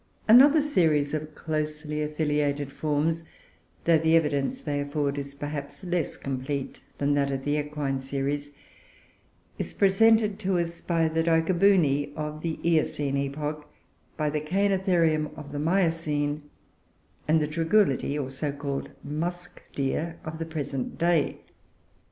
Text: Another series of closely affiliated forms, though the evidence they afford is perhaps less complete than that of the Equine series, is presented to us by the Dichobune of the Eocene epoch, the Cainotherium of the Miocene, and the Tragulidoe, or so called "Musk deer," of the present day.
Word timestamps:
Another 0.27 0.61
series 0.61 1.13
of 1.13 1.35
closely 1.35 2.01
affiliated 2.01 2.73
forms, 2.73 3.23
though 3.85 3.99
the 3.99 4.15
evidence 4.15 4.59
they 4.59 4.79
afford 4.81 5.19
is 5.19 5.35
perhaps 5.35 5.83
less 5.83 6.17
complete 6.17 6.79
than 6.97 7.13
that 7.13 7.29
of 7.29 7.43
the 7.43 7.51
Equine 7.59 7.99
series, 7.99 8.49
is 9.59 9.75
presented 9.75 10.39
to 10.39 10.57
us 10.57 10.81
by 10.81 11.07
the 11.07 11.21
Dichobune 11.21 12.13
of 12.15 12.41
the 12.41 12.57
Eocene 12.67 13.15
epoch, 13.17 13.71
the 14.17 14.41
Cainotherium 14.41 15.29
of 15.37 15.51
the 15.51 15.59
Miocene, 15.59 16.49
and 17.27 17.39
the 17.39 17.47
Tragulidoe, 17.47 18.23
or 18.23 18.31
so 18.31 18.51
called 18.51 18.89
"Musk 19.03 19.61
deer," 19.75 20.17
of 20.25 20.39
the 20.39 20.47
present 20.47 20.97
day. 20.97 21.41